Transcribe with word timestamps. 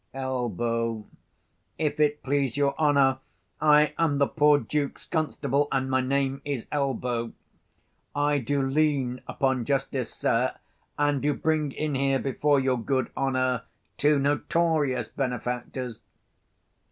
45 0.13 0.57
Elb. 0.57 1.05
If 1.77 1.99
it 1.99 2.23
please 2.23 2.57
your 2.57 2.73
honour, 2.79 3.19
I 3.61 3.93
am 3.99 4.17
the 4.17 4.25
poor 4.25 4.57
Duke's 4.57 5.05
constable, 5.05 5.67
and 5.71 5.91
my 5.91 6.01
name 6.01 6.41
is 6.43 6.65
Elbow: 6.71 7.33
I 8.15 8.39
do 8.39 8.63
lean 8.63 9.21
upon 9.27 9.63
justice, 9.63 10.11
sir, 10.11 10.55
and 10.97 11.21
do 11.21 11.35
bring 11.35 11.71
in 11.71 11.93
here 11.93 12.17
before 12.17 12.59
your 12.59 12.81
good 12.81 13.11
honour 13.15 13.61
two 13.97 14.17
notorious 14.17 15.07
benefactors. 15.07 16.01